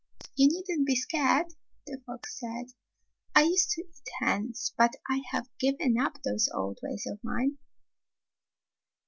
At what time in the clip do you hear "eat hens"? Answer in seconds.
3.83-4.73